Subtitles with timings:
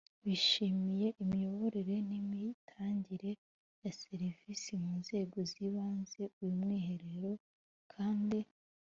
[0.25, 3.31] bishimiye imiyoborere n imitangire
[3.83, 7.31] ya serivisi mu nzego z ibanze uyu mwiherero
[7.93, 8.39] kandi